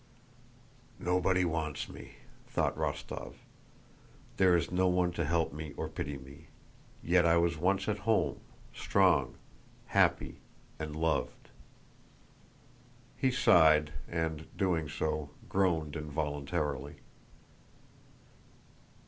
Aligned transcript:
"Nobody 0.97 1.45
wants 1.45 1.87
me!" 1.87 2.15
thought 2.47 2.75
Rostóv. 2.75 3.35
"There 4.37 4.57
is 4.57 4.71
no 4.71 4.87
one 4.87 5.11
to 5.11 5.23
help 5.23 5.53
me 5.53 5.73
or 5.77 5.87
pity 5.89 6.17
me. 6.17 6.47
Yet 7.03 7.23
I 7.23 7.37
was 7.37 7.59
once 7.59 7.87
at 7.87 7.99
home, 7.99 8.39
strong, 8.73 9.35
happy, 9.85 10.39
and 10.79 10.95
loved." 10.95 11.49
He 13.15 13.29
sighed 13.29 13.93
and, 14.07 14.47
doing 14.57 14.89
so, 14.89 15.29
groaned 15.47 15.95
involuntarily. 15.95 16.95